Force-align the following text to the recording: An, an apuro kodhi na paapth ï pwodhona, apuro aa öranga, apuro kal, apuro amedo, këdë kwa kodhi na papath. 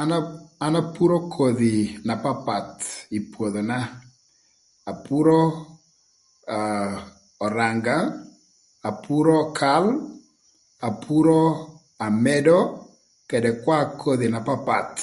An, 0.00 0.10
an 0.66 0.74
apuro 0.82 1.18
kodhi 1.34 1.76
na 2.06 2.14
paapth 2.24 2.84
ï 3.18 3.20
pwodhona, 3.32 3.78
apuro 4.90 5.40
aa 6.56 6.90
öranga, 7.46 7.96
apuro 8.90 9.36
kal, 9.58 9.84
apuro 10.88 11.40
amedo, 12.06 12.58
këdë 13.30 13.50
kwa 13.62 13.78
kodhi 14.02 14.26
na 14.30 14.40
papath. 14.46 14.96